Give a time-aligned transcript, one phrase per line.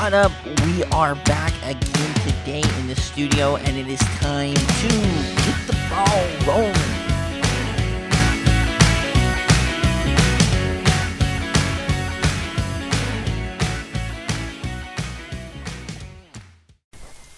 [0.00, 0.32] What up?
[0.64, 5.76] We are back again today in the studio, and it is time to get the
[5.90, 7.00] ball rolling.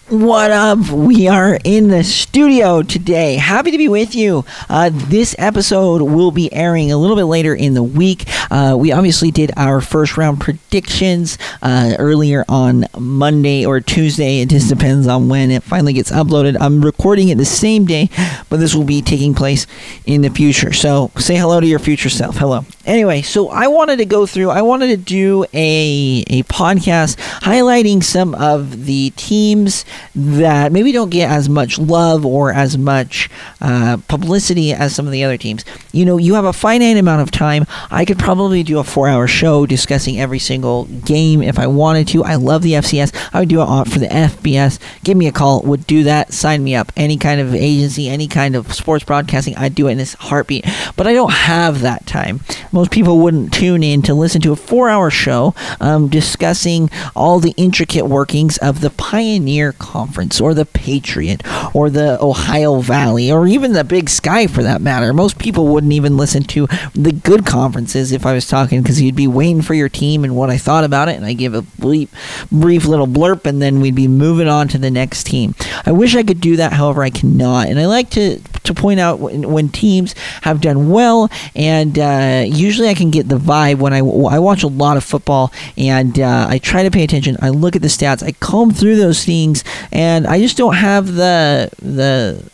[0.09, 0.89] What up?
[0.91, 3.35] We are in the studio today.
[3.35, 4.45] Happy to be with you.
[4.69, 8.25] Uh, this episode will be airing a little bit later in the week.
[8.53, 14.41] Uh, we obviously did our first round predictions uh, earlier on Monday or Tuesday.
[14.41, 16.55] It just depends on when it finally gets uploaded.
[16.61, 18.11] I'm recording it the same day,
[18.49, 19.65] but this will be taking place
[20.05, 20.71] in the future.
[20.71, 22.37] So say hello to your future self.
[22.37, 22.63] Hello.
[22.85, 28.03] Anyway, so I wanted to go through, I wanted to do a, a podcast highlighting
[28.03, 29.83] some of the teams
[30.13, 35.11] that maybe don't get as much love or as much uh, publicity as some of
[35.11, 35.65] the other teams.
[35.91, 37.65] You know, you have a finite amount of time.
[37.89, 42.07] I could probably do a four hour show discussing every single game if I wanted
[42.09, 42.23] to.
[42.23, 43.13] I love the FCS.
[43.33, 44.79] I would do it for the FBS.
[45.03, 45.61] Give me a call.
[45.61, 46.33] Would do that.
[46.33, 46.91] Sign me up.
[46.95, 50.65] Any kind of agency, any kind of sports broadcasting, I'd do it in this heartbeat.
[50.95, 52.41] But I don't have that time.
[52.71, 57.39] Most people wouldn't tune in to listen to a four hour show um, discussing all
[57.39, 63.47] the intricate workings of the Pioneer Conference or the Patriot or the Ohio Valley or
[63.47, 65.13] even the Big Sky for that matter.
[65.13, 69.15] Most people wouldn't even listen to the good conferences if I was talking because you'd
[69.15, 71.61] be waiting for your team and what I thought about it, and I give a
[71.61, 72.09] brief,
[72.51, 75.55] brief little blurb, and then we'd be moving on to the next team.
[75.85, 78.99] I wish I could do that, however, I cannot, and I like to to point
[78.99, 83.79] out when, when teams have done well, and uh, usually I can get the vibe
[83.79, 87.37] when I, I watch a lot of football and uh, I try to pay attention.
[87.41, 91.13] I look at the stats, I comb through those things, and I just don't have
[91.13, 92.49] the the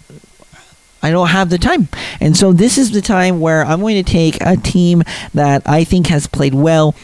[1.02, 1.88] I don't have the time.
[2.20, 5.84] And so this is the time where I'm going to take a team that I
[5.84, 6.96] think has played well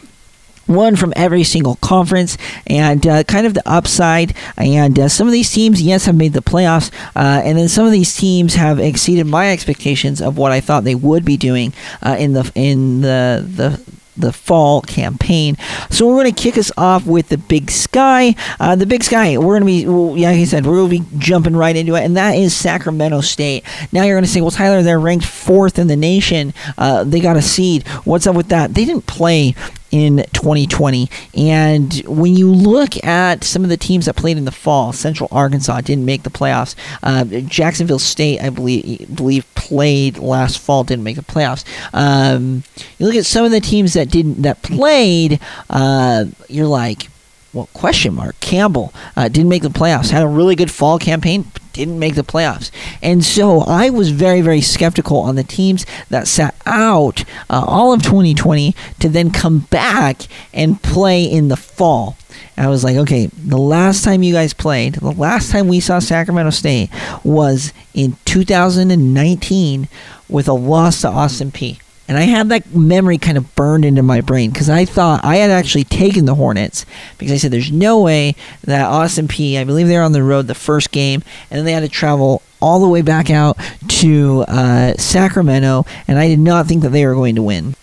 [0.68, 5.34] one from every single conference and uh, kind of the upside and uh, some of
[5.34, 8.80] these teams yes have made the playoffs uh, and then some of these teams have
[8.80, 13.02] exceeded my expectations of what i thought they would be doing uh, in the in
[13.02, 13.80] the the
[14.18, 15.58] the fall campaign.
[15.90, 18.36] So we're going to kick us off with the Big Sky.
[18.60, 21.04] Uh, the Big Sky, we're going to be, well, yeah, like I said, to be
[21.18, 23.64] jumping right into it, and that is Sacramento State.
[23.92, 26.54] Now you're going to say, well, Tyler, they're ranked fourth in the nation.
[26.78, 27.88] Uh, they got a seed.
[28.04, 28.74] What's up with that?
[28.74, 29.56] They didn't play
[29.96, 31.10] in 2020.
[31.36, 35.30] And when you look at some of the teams that played in the fall, Central
[35.32, 36.76] Arkansas didn't make the playoffs.
[37.02, 41.64] Uh, Jacksonville State, I believe, believe played last fall, didn't make the playoffs.
[41.94, 42.64] Um,
[42.98, 45.40] you look at some of the teams that didn't that played.
[45.70, 47.08] Uh, you're like,
[47.56, 48.38] well, question mark.
[48.42, 50.12] Campbell uh, didn't make the playoffs.
[50.12, 52.70] Had a really good fall campaign, didn't make the playoffs.
[53.02, 57.94] And so I was very, very skeptical on the teams that sat out uh, all
[57.94, 60.24] of 2020 to then come back
[60.54, 62.18] and play in the fall.
[62.58, 65.80] And I was like, okay, the last time you guys played, the last time we
[65.80, 66.90] saw Sacramento State
[67.24, 69.88] was in 2019
[70.28, 74.04] with a loss to Austin Peay and I had that memory kind of burned into
[74.04, 76.86] my brain because I thought I had actually taken the Hornets
[77.18, 79.60] because I said there's no way that Austin Peay.
[79.60, 81.90] I believe they were on the road the first game, and then they had to
[81.90, 83.58] travel all the way back out
[83.88, 87.76] to uh, Sacramento, and I did not think that they were going to win.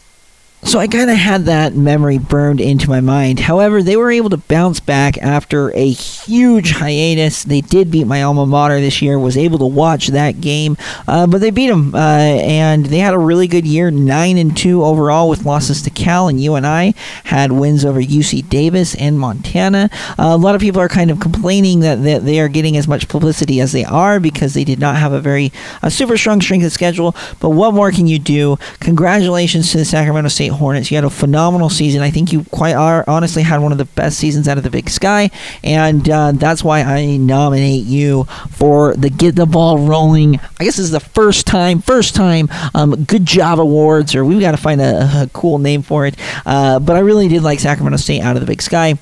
[0.64, 3.40] So I kind of had that memory burned into my mind.
[3.40, 7.42] However, they were able to bounce back after a huge hiatus.
[7.42, 9.18] They did beat my alma mater this year.
[9.18, 10.76] Was able to watch that game,
[11.08, 14.56] uh, but they beat them, uh, and they had a really good year, nine and
[14.56, 16.94] two overall with losses to Cal and UNI.
[17.24, 19.90] Had wins over UC Davis and Montana.
[20.10, 22.86] Uh, a lot of people are kind of complaining that, that they are getting as
[22.86, 25.52] much publicity as they are because they did not have a very
[25.82, 27.16] a super strong strength of schedule.
[27.40, 28.58] But what more can you do?
[28.78, 30.90] Congratulations to the Sacramento State Hornets.
[30.90, 32.02] You had a phenomenal season.
[32.02, 34.70] I think you quite are, honestly had one of the best seasons out of the
[34.70, 35.30] Big Sky,
[35.62, 40.36] and uh, that's why I nominate you for the Get the Ball Rolling.
[40.60, 44.40] I guess this is the first time, first time um, Good Job Awards, or we've
[44.40, 46.16] got to find a, a cool name for it.
[46.46, 48.98] Uh, but I really did like Sacramento State out of the Big Sky.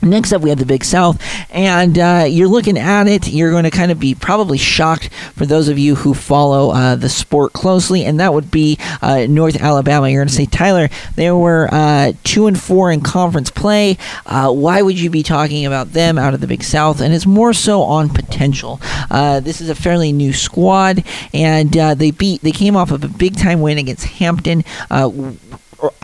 [0.00, 3.28] Next up, we have the Big South, and uh, you're looking at it.
[3.28, 6.94] You're going to kind of be probably shocked for those of you who follow uh,
[6.94, 10.08] the sport closely, and that would be uh, North Alabama.
[10.08, 13.98] You're going to say, Tyler, they were uh, two and four in conference play.
[14.24, 17.00] Uh, why would you be talking about them out of the Big South?
[17.00, 18.80] And it's more so on potential.
[19.10, 21.02] Uh, this is a fairly new squad,
[21.34, 22.42] and they beat.
[22.42, 24.64] They came off of a big time win against Hampton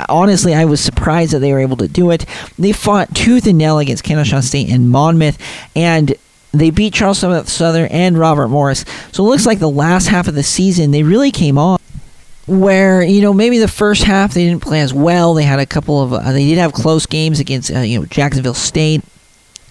[0.09, 2.27] honestly, I was surprised that they were able to do it.
[2.59, 5.39] They fought tooth and nail against Kennesaw State and Monmouth,
[5.75, 6.15] and
[6.53, 8.85] they beat Charleston Southern and Robert Morris.
[9.13, 11.79] So it looks like the last half of the season they really came on.
[12.47, 15.33] Where you know maybe the first half they didn't play as well.
[15.33, 18.05] They had a couple of uh, they did have close games against uh, you know
[18.05, 19.03] Jacksonville State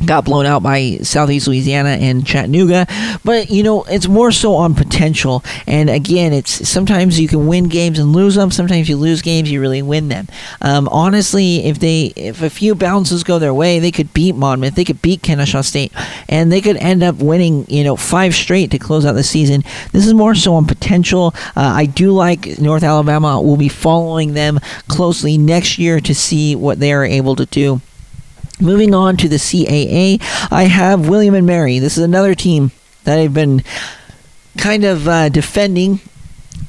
[0.06, 2.88] got blown out by Southeast Louisiana and Chattanooga.
[3.24, 5.44] But you know, it's more so on potential.
[5.68, 8.52] And again, it's sometimes you can win games and lose them.
[8.52, 10.28] Sometimes you lose games, you really win them.
[10.62, 14.76] Um, honestly, if they if a few bounces go their way, they could beat Monmouth,
[14.76, 15.92] they could beat Kennesaw State,
[16.28, 19.64] and they could end up winning you know five straight to close out the season.
[19.92, 21.34] This is more so on potential.
[21.56, 23.42] Uh, I do like North Alabama.
[23.42, 27.82] We'll be following them closely next year to see what they are able to do.
[28.63, 31.80] Moving on to the CAA, I have William and Mary.
[31.80, 32.71] This is another team
[33.04, 33.62] that I've been
[34.57, 36.00] kind of uh, defending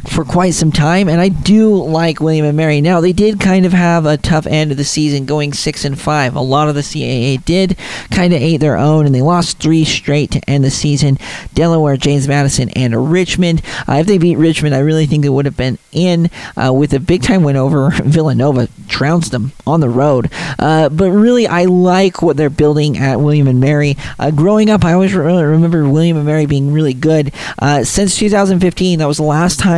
[0.08, 2.80] for quite some time, and I do like William and Mary.
[2.80, 5.98] Now they did kind of have a tough end of the season, going six and
[5.98, 6.36] five.
[6.36, 7.76] A lot of the CAA did
[8.10, 11.18] kind of ate their own, and they lost three straight to end the season.
[11.54, 13.62] Delaware, James Madison, and Richmond.
[13.88, 16.92] Uh, if they beat Richmond, I really think they would have been in uh, with
[16.92, 18.68] a big time win over Villanova.
[18.88, 23.48] Trounced them on the road, uh, but really I like what they're building at William
[23.48, 23.96] and Mary.
[24.18, 27.32] Uh, growing up, I always re- remember William and Mary being really good.
[27.58, 29.73] Uh, since 2015, that was the last time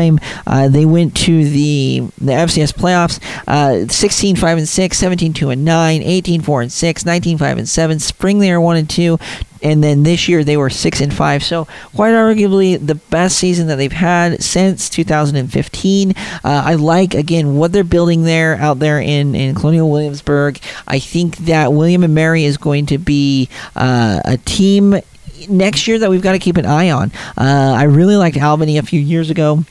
[0.46, 3.20] uh, they went to the the FCS playoffs.
[3.46, 7.58] Uh, 16 5 and 6, 17 2 and 9, 18 4 and 6, 19 5
[7.58, 7.98] and 7.
[7.98, 9.18] Spring they were 1 and 2
[9.62, 11.42] and then this year they were six and five.
[11.42, 16.10] So quite arguably the best season that they've had since 2015.
[16.10, 16.14] Uh,
[16.44, 20.60] I like again what they're building there out there in in Colonial Williamsburg.
[20.86, 25.00] I think that William and Mary is going to be uh, a team
[25.48, 27.12] next year that we've got to keep an eye on.
[27.36, 29.64] Uh, I really liked Albany a few years ago.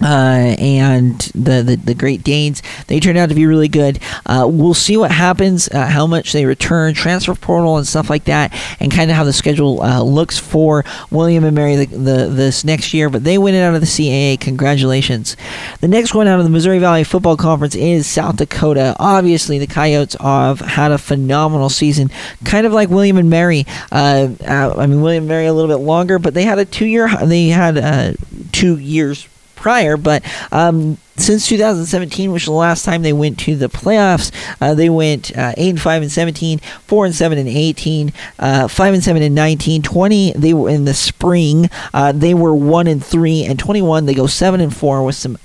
[0.00, 2.62] Uh, and the, the, the Great Danes.
[2.86, 4.00] They turned out to be really good.
[4.26, 8.24] Uh, we'll see what happens, uh, how much they return, transfer portal and stuff like
[8.24, 12.28] that, and kind of how the schedule uh, looks for William and Mary the, the,
[12.28, 13.10] this next year.
[13.10, 14.40] But they win it out of the CAA.
[14.40, 15.36] Congratulations.
[15.80, 18.96] The next one out of the Missouri Valley Football Conference is South Dakota.
[18.98, 22.10] Obviously, the Coyotes have had a phenomenal season,
[22.44, 23.66] kind of like William and Mary.
[23.92, 26.64] Uh, uh, I mean, William and Mary a little bit longer, but they had a
[26.64, 27.08] two year.
[27.24, 28.16] They had
[28.52, 29.28] two years
[29.62, 34.32] prior, but um, since 2017, which was the last time they went to the playoffs,
[34.60, 38.66] uh, they went uh, 8 and 5 and 17, 4 and 7 and 18, uh,
[38.66, 41.70] 5 and 7 and 19, 20 they were in the spring.
[41.94, 45.38] Uh, they were 1 and 3 and 21 they go 7 and 4 with some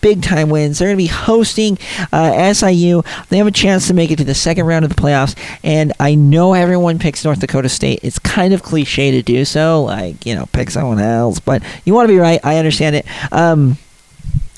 [0.00, 0.78] big time wins.
[0.78, 1.78] They're going to be hosting
[2.12, 3.02] uh, SIU.
[3.28, 5.36] They have a chance to make it to the second round of the playoffs.
[5.62, 8.00] And I know everyone picks North Dakota State.
[8.02, 11.40] It's kind of cliche to do so, like, you know, pick someone else.
[11.40, 12.40] But you want to be right.
[12.44, 13.06] I understand it.
[13.32, 13.76] Um,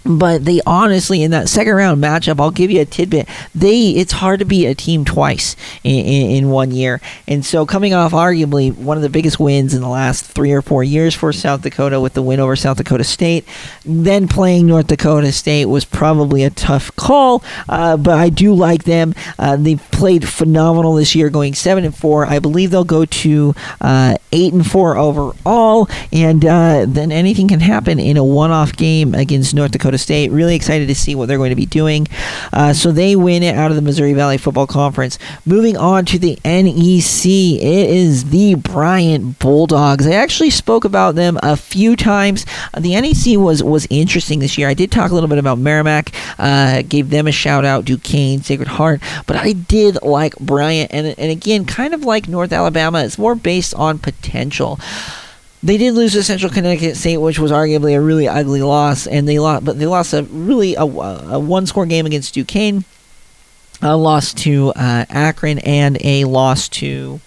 [0.04, 3.28] but they honestly in that second round matchup i'll give you a tidbit.
[3.54, 7.00] They it's hard to beat a team twice in, in, in, one year.
[7.26, 10.62] And so coming off arguably one of the biggest wins in the last three or
[10.62, 13.46] four years for south dakota with the win over south dakota state
[13.84, 18.84] then playing north dakota state was probably a tough call uh, but i do like
[18.84, 19.14] them.
[19.38, 22.26] Uh, they played phenomenal this year going seven and four.
[22.26, 25.88] I believe they'll go to uh, eight and four overall.
[26.12, 30.30] And uh, then anything can happen in a one-off game against north dakota Dakota State.
[30.30, 32.06] Really excited to see what they're going to be doing.
[32.52, 35.18] Uh, so they win it out of the Missouri Valley Football Conference.
[35.46, 40.06] Moving on to the NEC, it is the Bryant Bulldogs.
[40.06, 42.44] I actually spoke about them a few times.
[42.72, 44.68] Uh, the NEC was was interesting this year.
[44.68, 48.42] I did talk a little bit about Merrimack, uh, gave them a shout out, Duquesne,
[48.42, 53.04] Sacred Heart, but I did like Bryant, and and again, kind of like North Alabama,
[53.04, 54.78] it's more based on potential.
[55.64, 59.26] They did lose to Central Connecticut State, which was arguably a really ugly loss, and
[59.26, 62.84] they lost, but they lost a really a, a one-score game against Duquesne,
[63.80, 67.18] a loss to uh, Akron, and a loss to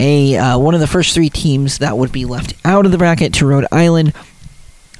[0.00, 2.98] a uh, one of the first three teams that would be left out of the
[2.98, 4.12] bracket to Rhode Island.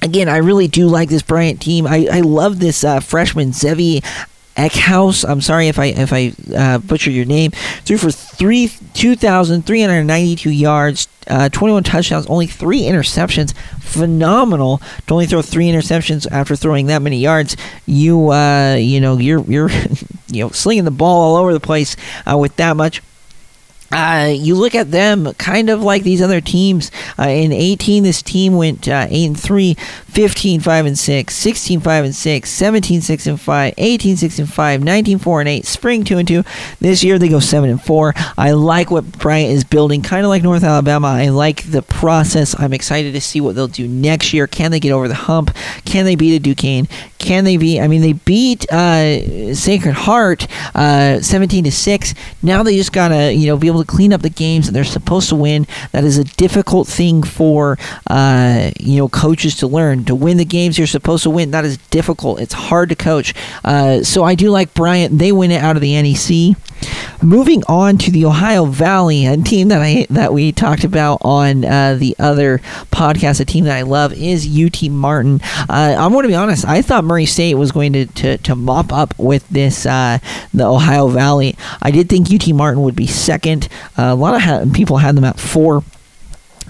[0.00, 1.84] Again, I really do like this Bryant team.
[1.84, 4.04] I, I love this uh, freshman Zevi
[4.60, 5.28] Eckhaus.
[5.28, 7.52] I'm sorry if I if I uh, butcher your name.
[7.84, 12.82] Threw for three two thousand three hundred ninety two yards, uh, 21 touchdowns, only three
[12.82, 13.54] interceptions.
[13.80, 17.56] Phenomenal to only throw three interceptions after throwing that many yards.
[17.86, 19.70] You uh, you know you're you're
[20.28, 21.96] you know slinging the ball all over the place
[22.30, 23.02] uh, with that much.
[23.92, 26.90] Uh, you look at them kind of like these other teams.
[27.18, 31.80] Uh, in 18, this team went uh, 8 and 3, 15 5 and 6, 16
[31.80, 35.66] 5 and 6, 17 6 and 5, 18 6 and 5, 19 4 and 8,
[35.66, 36.44] spring 2 and 2.
[36.80, 38.14] This year they go 7 and 4.
[38.38, 41.08] I like what Bryant is building, kind of like North Alabama.
[41.08, 42.58] I like the process.
[42.58, 44.46] I'm excited to see what they'll do next year.
[44.46, 45.54] Can they get over the hump?
[45.84, 46.88] Can they beat a Duquesne?
[47.18, 47.80] Can they beat?
[47.80, 52.14] I mean, they beat uh, Sacred Heart uh, 17 to 6.
[52.42, 54.66] Now they just got to, you know, be able able to clean up the games
[54.66, 55.66] that they're supposed to win.
[55.92, 60.04] That is a difficult thing for uh, you know coaches to learn.
[60.04, 62.40] To win the games you're supposed to win, that is difficult.
[62.40, 63.34] It's hard to coach.
[63.64, 65.18] Uh, so I do like Bryant.
[65.18, 66.56] They win it out of the NEC.
[67.22, 71.64] Moving on to the Ohio Valley, a team that I that we talked about on
[71.64, 72.58] uh, the other
[72.90, 75.40] podcast, a team that I love is UT Martin.
[75.68, 76.64] Uh, I'm going to be honest.
[76.64, 80.18] I thought Murray State was going to, to, to mop up with this uh,
[80.54, 81.56] the Ohio Valley.
[81.82, 83.68] I did think UT Martin would be second.
[83.96, 85.82] Uh, a lot of ha- people had them at four.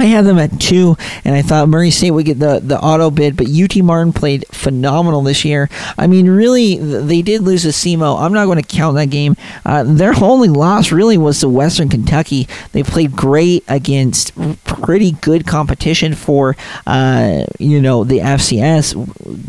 [0.00, 3.10] I had them at two, and I thought Murray State would get the, the auto
[3.10, 5.68] bid, but UT Martin played phenomenal this year.
[5.98, 8.18] I mean, really, they did lose to SEMO.
[8.18, 9.36] I'm not going to count that game.
[9.62, 12.48] Uh, their only loss really was to Western Kentucky.
[12.72, 14.32] They played great against
[14.64, 18.96] pretty good competition for, uh, you know, the FCS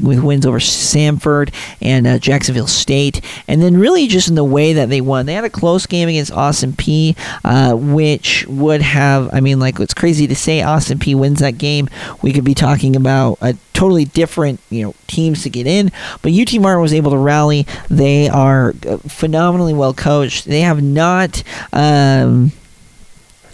[0.02, 4.74] with wins over Samford and uh, Jacksonville State, and then really just in the way
[4.74, 5.28] that they won.
[5.28, 9.80] They had a close game against Austin Peay, uh, which would have, I mean, like,
[9.80, 11.90] it's crazy to say Austin Peay wins that game,
[12.22, 15.92] we could be talking about a totally different, you know, teams to get in.
[16.22, 17.66] But UT Martin was able to rally.
[17.90, 20.46] They are uh, phenomenally well coached.
[20.46, 21.44] They have not.
[21.74, 22.52] Um,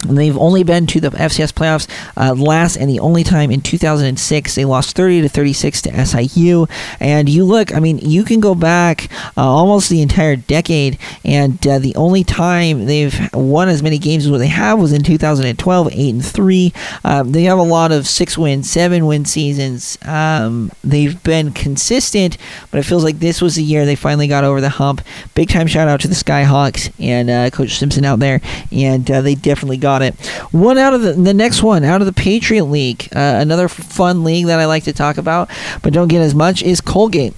[0.06, 3.60] and they've only been to the FCS playoffs uh, last and the only time in
[3.60, 4.54] 2006.
[4.54, 6.66] They lost 30 to 36 to SIU.
[7.00, 11.64] And you look, I mean, you can go back uh, almost the entire decade, and
[11.66, 15.02] uh, the only time they've won as many games as what they have was in
[15.02, 16.72] 2012, 8 and 3.
[17.04, 19.98] Um, they have a lot of six win, seven win seasons.
[20.02, 22.38] Um, they've been consistent,
[22.70, 25.02] but it feels like this was the year they finally got over the hump.
[25.34, 28.40] Big time shout out to the Skyhawks and uh, Coach Simpson out there,
[28.70, 30.14] and uh, they definitely got got it.
[30.52, 34.22] One out of the, the next one out of the Patriot League, uh, another fun
[34.22, 35.48] league that I like to talk about,
[35.82, 37.32] but don't get as much is Colgate.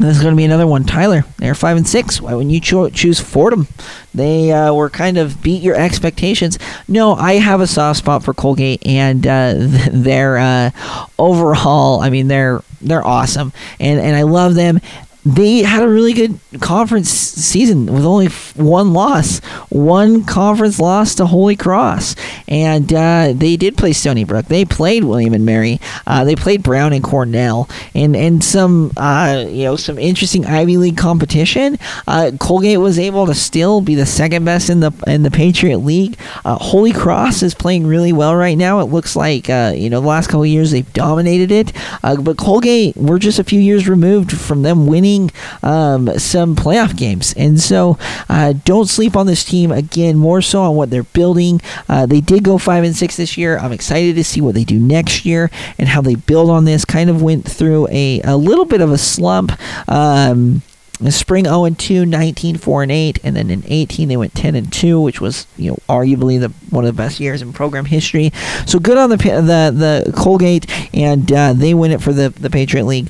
[0.00, 0.82] This is going to be another one.
[0.84, 2.20] Tyler, they're five and six.
[2.20, 3.68] Why wouldn't you cho- choose Fordham?
[4.12, 6.58] They uh, were kind of beat your expectations.
[6.88, 9.54] No, I have a soft spot for Colgate, and uh,
[9.92, 10.70] their uh,
[11.16, 12.00] overall.
[12.00, 14.80] I mean, they're they're awesome, and and I love them
[15.24, 21.26] they had a really good conference season with only one loss, one conference loss to
[21.26, 22.16] Holy Cross,
[22.48, 24.46] and uh, they did play Stony Brook.
[24.46, 25.78] They played William and Mary.
[26.06, 30.78] Uh, they played Brown and Cornell, and and some uh, you know some interesting Ivy
[30.78, 31.78] League competition.
[32.06, 35.78] Uh, Colgate was able to still be the second best in the in the Patriot
[35.78, 36.16] League.
[36.46, 38.80] Uh, Holy Cross is playing really well right now.
[38.80, 41.72] It looks like uh, you know the last couple years they've dominated it,
[42.02, 45.30] but Colgate we're just a few years removed from them winning winning
[45.62, 47.34] um, some playoff games.
[47.36, 47.98] And so
[48.28, 49.70] uh, don't sleep on this team.
[49.70, 51.60] Again, more so on what they're building.
[51.88, 53.58] Uh, they did go 5 and 6 this year.
[53.58, 56.84] I'm excited to see what they do next year and how they build on this.
[56.84, 59.52] Kind of went through a, a little bit of a slump.
[59.88, 60.62] Um,
[61.08, 64.54] spring 0 and 2, 19 4 and 8, and then in 18 they went 10
[64.54, 67.86] and 2, which was you know arguably the one of the best years in program
[67.86, 68.30] history.
[68.66, 72.50] So good on the the the Colgate, and uh, they win it for the the
[72.50, 73.08] Patriot League.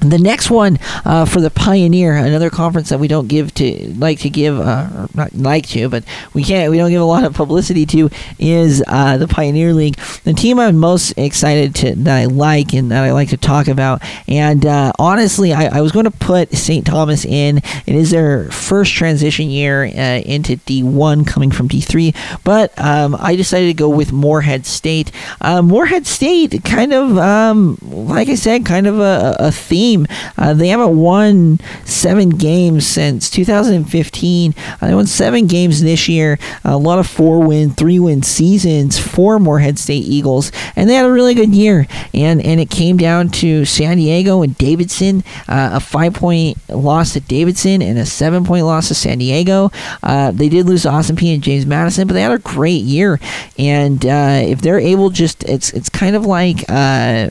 [0.00, 4.18] The next one uh, for the Pioneer, another conference that we don't give to like
[4.20, 7.32] to give, uh, not like to, but we can't we don't give a lot of
[7.32, 9.96] publicity to is uh, the Pioneer League.
[10.24, 13.68] The team I'm most excited to that I like and that I like to talk
[13.68, 14.02] about.
[14.28, 16.84] And uh, honestly, I, I, was going to put St.
[16.84, 17.58] Thomas in.
[17.58, 22.14] It is their first transition year uh, into D1, coming from D3.
[22.42, 25.12] But um, I decided to go with Morehead State.
[25.40, 30.06] Uh, Morehead State, kind of um, like I said, kind of a, a theme team.
[30.38, 34.54] Uh, they haven't won seven games since 2015.
[34.58, 36.38] Uh, they won seven games this year.
[36.64, 41.06] A lot of four win, three win seasons for Morehead State Eagles, and they had
[41.06, 41.86] a really good year.
[42.12, 47.12] And and it came down to San Diego and Davidson, uh, a five point loss
[47.12, 49.70] to Davidson and a seven point loss to San Diego.
[50.02, 52.82] Uh, they did lose to Austin Peay and James Madison, but they had a great
[52.82, 53.20] year.
[53.58, 57.28] And uh, if they're able, just it's it's kind of like uh,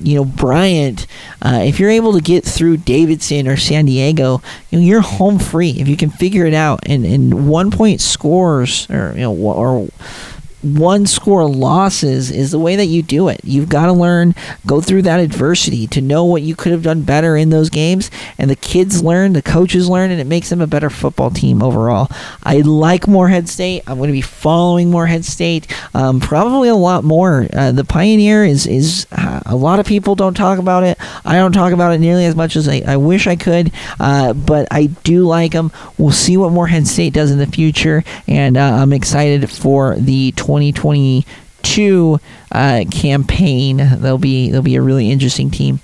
[0.00, 1.06] you know Bryant,
[1.42, 5.38] uh, if you're able to get through Davidson or San Diego, you know, you're home
[5.38, 6.80] free if you can figure it out.
[6.86, 9.88] And and one point scores or you know or
[10.62, 13.40] one score losses is the way that you do it.
[13.44, 14.34] You've got to learn,
[14.66, 18.10] go through that adversity to know what you could have done better in those games.
[18.38, 21.62] And the kids learn, the coaches learn, and it makes them a better football team
[21.62, 22.08] overall.
[22.42, 23.82] I like Morehead State.
[23.86, 27.46] I'm going to be following Morehead State um, probably a lot more.
[27.52, 30.98] Uh, the Pioneer is is uh, a lot of people don't talk about it.
[31.24, 34.32] I don't talk about it nearly as much as I, I wish I could, uh,
[34.32, 35.72] but I do like them.
[35.96, 40.32] We'll see what Morehead State does in the future, and uh, I'm excited for the
[40.48, 43.76] 2022 uh, campaign.
[43.98, 45.80] They'll be they'll be a really interesting team.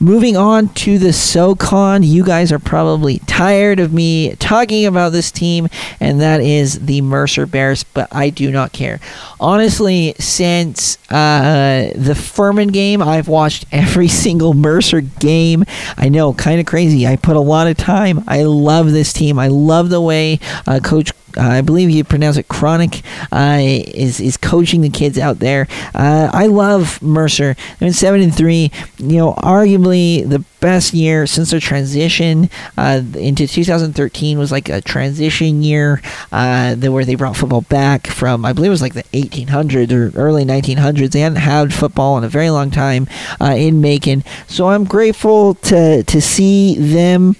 [0.00, 5.30] Moving on to the SoCon, you guys are probably tired of me talking about this
[5.30, 5.68] team,
[6.00, 8.98] and that is the Mercer Bears, but I do not care.
[9.38, 15.64] Honestly, since uh, the Furman game, I've watched every single Mercer game.
[15.96, 17.06] I know, kind of crazy.
[17.06, 18.24] I put a lot of time.
[18.26, 19.38] I love this team.
[19.38, 24.20] I love the way uh, Coach uh, I believe you pronounce it Cronic, uh, is
[24.20, 25.68] is coaching the kids out there.
[25.94, 27.56] Uh, I love Mercer.
[27.78, 28.70] They're in seven and three.
[28.98, 34.80] You know, arguably the best year since their transition uh, into 2013 was like a
[34.80, 39.02] transition year uh, where they brought football back from I believe it was like the
[39.04, 41.10] 1800s or early 1900s.
[41.10, 43.08] They hadn't had football in a very long time
[43.40, 47.36] uh, in Macon, so I'm grateful to to see them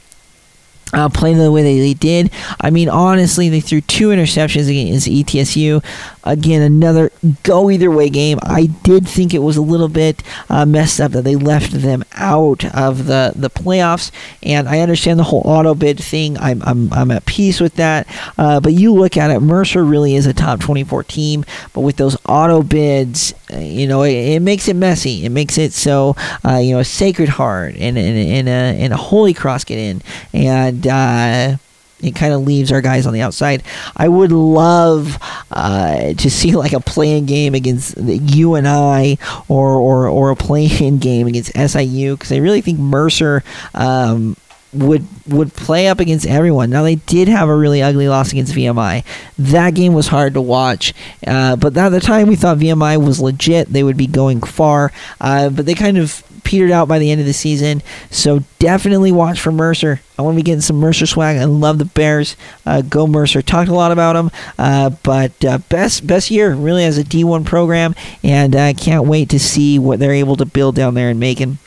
[0.92, 2.30] uh, playing the way they, they did.
[2.60, 5.82] I mean, honestly, they threw two interceptions against ETSU.
[6.24, 7.10] Again, another
[7.42, 8.38] go either way game.
[8.42, 12.04] I did think it was a little bit uh, messed up that they left them
[12.14, 14.10] out of the, the playoffs,
[14.42, 16.36] and I understand the whole auto bid thing.
[16.38, 18.06] I'm, I'm, I'm at peace with that.
[18.36, 21.96] Uh, but you look at it, Mercer really is a top 24 team, but with
[21.96, 25.24] those auto bids, uh, you know, it, it, makes it messy.
[25.24, 28.92] It makes it so, uh, you know, a Sacred Heart and, and, and, a, and
[28.92, 30.02] a Holy Cross get in.
[30.32, 31.56] And, uh,
[32.02, 33.62] it kind of leaves our guys on the outside.
[33.96, 35.18] I would love
[35.50, 41.26] uh, to see like a playing game against UNI or or or a playing game
[41.26, 43.42] against SIU because I really think Mercer.
[43.74, 44.36] Um,
[44.72, 46.70] would would play up against everyone.
[46.70, 49.04] Now they did have a really ugly loss against VMI.
[49.38, 50.94] That game was hard to watch,
[51.26, 53.72] uh, but at the time we thought VMI was legit.
[53.72, 57.20] They would be going far, uh, but they kind of petered out by the end
[57.20, 57.82] of the season.
[58.10, 60.00] So definitely watch for Mercer.
[60.18, 61.36] I want to be getting some Mercer swag.
[61.36, 62.36] I love the Bears.
[62.66, 63.42] Uh, go Mercer.
[63.42, 67.44] Talked a lot about them, uh, but uh, best best year really as a D1
[67.44, 71.18] program, and I can't wait to see what they're able to build down there in
[71.18, 71.58] Macon.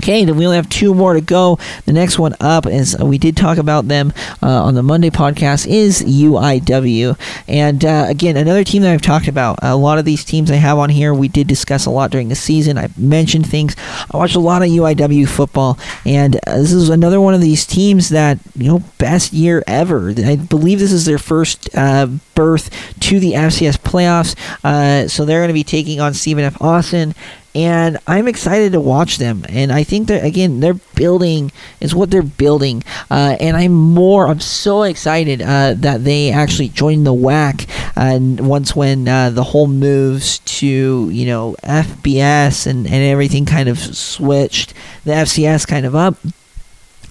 [0.00, 1.58] Okay, then we only have two more to go.
[1.86, 5.08] The next one up is uh, we did talk about them uh, on the Monday
[5.08, 9.58] podcast is UIW, and uh, again another team that I've talked about.
[9.62, 12.28] A lot of these teams I have on here we did discuss a lot during
[12.28, 12.76] the season.
[12.76, 13.76] I mentioned things.
[14.12, 17.64] I watched a lot of UIW football, and uh, this is another one of these
[17.64, 20.10] teams that you know best year ever.
[20.10, 22.68] I believe this is their first uh, berth
[23.00, 26.60] to the FCS playoffs, uh, so they're going to be taking on Stephen F.
[26.60, 27.14] Austin
[27.54, 29.44] and I'm excited to watch them.
[29.48, 34.26] And I think that again, they're building is what they're building, uh, and I'm more.
[34.26, 37.68] I'm so excited uh, that they actually joined the WAC.
[37.96, 43.68] And once when uh, the whole moves to you know FBS and and everything kind
[43.68, 46.16] of switched, the FCS kind of up.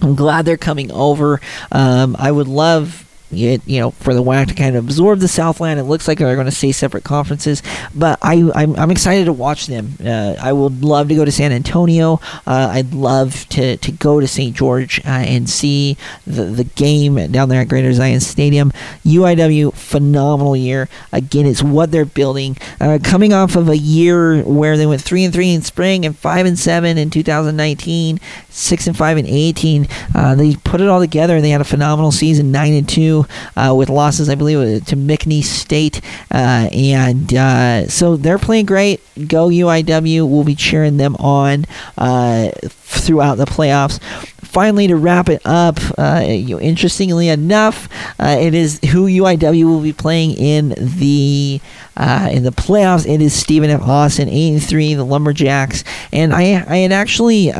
[0.02, 1.40] I'm glad they're coming over.
[1.72, 3.04] Um, I would love
[3.36, 5.80] you, you know, for the WAC to kind of absorb the Southland.
[5.80, 7.62] It looks like they're going to stay separate conferences,
[7.94, 9.94] but I, I'm, I'm excited to watch them.
[10.04, 12.20] Uh, I would love to go to San Antonio.
[12.46, 14.54] Uh, I'd love to, to go to St.
[14.54, 18.72] George uh, and see the, the game down there at Greater Zion Stadium.
[19.04, 20.88] UIW, phenomenal year.
[21.12, 22.56] Again, it's what they're building.
[22.80, 26.16] Uh, coming off of a year where they went 3 and 3 in spring and
[26.16, 28.20] 5 and 7 in 2019,
[28.54, 29.88] 6 and 5 and 18.
[30.14, 33.26] Uh, they put it all together and they had a phenomenal season, 9 and 2
[33.56, 36.00] uh, with losses, I believe, uh, to McNeese State.
[36.30, 39.00] Uh, and uh, so they're playing great.
[39.26, 40.28] Go UIW.
[40.28, 41.66] We'll be cheering them on
[41.98, 44.00] uh, throughout the playoffs
[44.44, 45.80] finally, to wrap it up,
[46.28, 47.88] you know, interestingly enough,
[48.20, 51.60] it is who UIW will be playing in the
[51.98, 53.04] in the playoffs.
[53.04, 53.82] It is Stephen F.
[53.82, 57.50] Austin, eight and three, the Lumberjacks, and I I had actually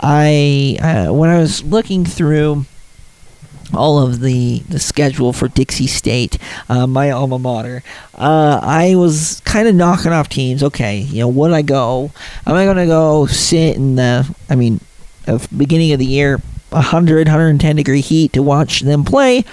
[0.00, 2.66] I when I was looking through
[3.74, 7.82] all of the, the schedule for Dixie State, uh, my alma mater.
[8.14, 10.62] Uh, I was kind of knocking off teams.
[10.62, 12.10] Okay, you know, would I go?
[12.46, 14.80] Am I going to go sit in the, I mean,
[15.56, 19.44] beginning of the year, 100, 110 degree heat to watch them play?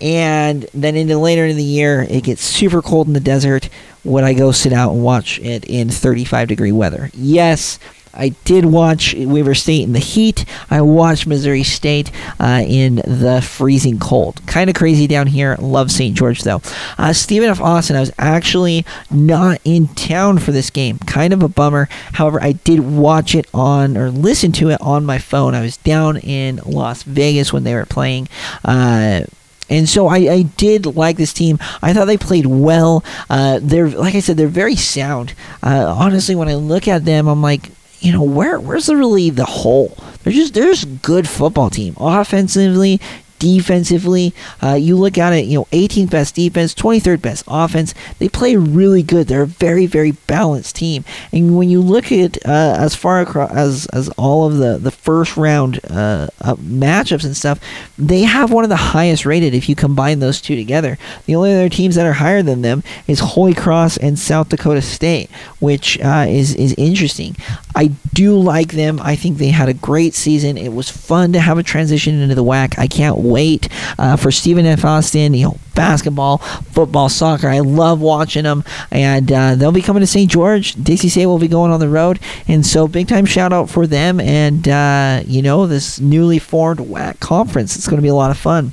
[0.00, 3.70] And then into later in the year, it gets super cold in the desert.
[4.04, 7.10] Would I go sit out and watch it in 35 degree weather?
[7.14, 7.78] Yes,
[8.16, 10.44] I did watch Weber State in the heat.
[10.70, 14.40] I watched Missouri State uh, in the freezing cold.
[14.46, 15.56] Kind of crazy down here.
[15.58, 16.16] Love St.
[16.16, 16.62] George though.
[16.98, 17.60] Uh, Stephen F.
[17.60, 17.96] Austin.
[17.96, 20.98] I was actually not in town for this game.
[20.98, 21.88] Kind of a bummer.
[22.12, 25.54] However, I did watch it on or listen to it on my phone.
[25.54, 28.28] I was down in Las Vegas when they were playing.
[28.64, 29.22] Uh,
[29.68, 31.58] and so I, I did like this team.
[31.82, 33.04] I thought they played well.
[33.28, 35.34] Uh, they're like I said, they're very sound.
[35.62, 39.30] Uh, honestly, when I look at them, I'm like, you know, where where's the really
[39.30, 39.96] the hole?
[40.22, 41.94] They're just they're just good football team.
[41.98, 43.00] Offensively,
[43.38, 47.94] defensively, uh, you look at it, you know, 18th best defense, 23rd best offense.
[48.18, 49.26] They play really good.
[49.26, 51.04] They're a very, very balanced team.
[51.32, 54.90] And when you look at uh, as far across as as all of the the
[54.90, 57.60] first round uh, matchups and stuff,
[57.98, 60.98] they have one of the highest rated if you combine those two together.
[61.26, 64.82] The only other teams that are higher than them is Holy Cross and South Dakota
[64.82, 65.30] State,
[65.60, 67.36] which uh, is is interesting.
[67.76, 68.98] I do like them.
[69.02, 70.56] I think they had a great season.
[70.56, 72.78] It was fun to have a transition into the WAC.
[72.78, 74.82] I can't wait uh, for Stephen F.
[74.82, 75.34] Austin.
[75.34, 77.48] You know, basketball, football, soccer.
[77.48, 80.30] I love watching them, and uh, they'll be coming to St.
[80.30, 80.72] George.
[80.82, 83.86] Dixie State will be going on the road, and so big time shout out for
[83.86, 84.20] them.
[84.20, 87.76] And uh, you know, this newly formed WAC conference.
[87.76, 88.72] It's going to be a lot of fun.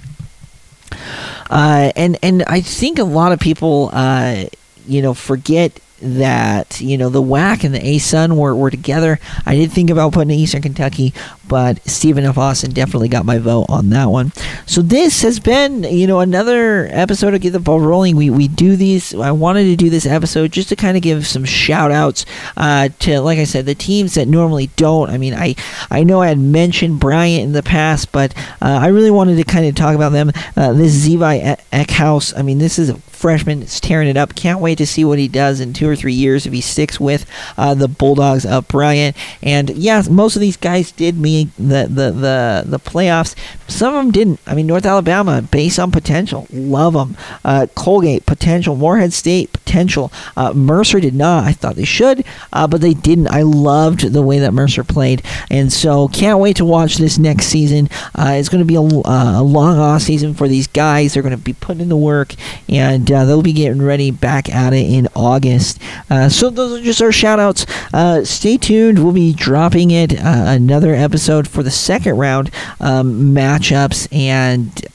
[1.50, 4.46] Uh, and and I think a lot of people, uh,
[4.88, 9.20] you know, forget that you know the WAC and the ASUN were, were together.
[9.46, 11.14] I did think about putting Eastern Kentucky,
[11.48, 12.38] but Stephen F.
[12.38, 14.32] Austin definitely got my vote on that one.
[14.66, 18.16] So this has been you know another episode of Get the Ball Rolling.
[18.16, 19.14] We we do these.
[19.16, 22.26] I wanted to do this episode just to kind of give some shout outs
[22.58, 25.10] uh, to like I said the teams that normally don't.
[25.10, 25.56] I mean I
[25.90, 29.44] I know I had mentioned Bryant in the past, but uh, I really wanted to
[29.44, 30.32] kind of talk about them.
[30.56, 32.38] Uh, this Zevi Eckhaus.
[32.38, 34.36] I mean this is a freshman is tearing it up.
[34.36, 37.00] Can't wait to see what he does in two or three years if he sticks
[37.00, 37.26] with
[37.58, 39.16] uh, the Bulldogs of Bryant.
[39.42, 43.34] And yes, most of these guys did meet the, the, the, the playoffs.
[43.70, 44.42] Some of them didn't.
[44.46, 47.16] I mean, North Alabama, based on potential, love them.
[47.46, 48.76] Uh, Colgate, potential.
[48.76, 50.12] Morehead State, potential.
[50.36, 51.46] Uh, Mercer did not.
[51.46, 53.30] I thought they should, uh, but they didn't.
[53.30, 55.24] I loved the way that Mercer played.
[55.50, 57.88] And so can't wait to watch this next season.
[58.16, 61.14] Uh, it's going to be a, uh, a long off season for these guys.
[61.14, 62.36] They're going to be putting in the work.
[62.68, 65.80] And uh, they'll be getting ready back at it in August.
[66.10, 67.66] Uh, so those are just our shout outs.
[67.94, 69.04] Uh, stay tuned.
[69.04, 72.50] We'll be dropping it uh, another episode for the second round
[72.80, 74.86] um, matchups and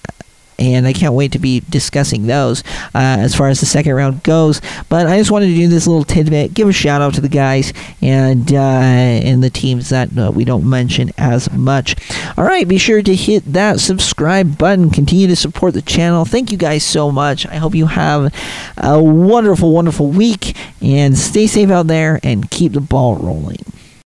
[0.59, 2.63] and I can't wait to be discussing those
[2.95, 4.61] uh, as far as the second round goes.
[4.89, 7.29] But I just wanted to do this little tidbit, give a shout out to the
[7.29, 11.97] guys and uh, and the teams that uh, we don't mention as much.
[12.37, 14.91] All right, be sure to hit that subscribe button.
[14.91, 16.25] Continue to support the channel.
[16.25, 17.47] Thank you guys so much.
[17.47, 18.35] I hope you have
[18.77, 23.59] a wonderful, wonderful week and stay safe out there and keep the ball rolling.